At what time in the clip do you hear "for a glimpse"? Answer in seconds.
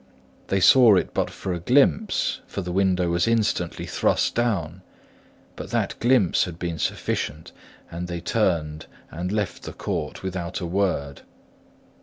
1.29-2.39